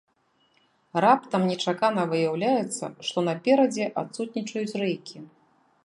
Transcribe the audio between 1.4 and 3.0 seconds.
нечакана выяўляецца,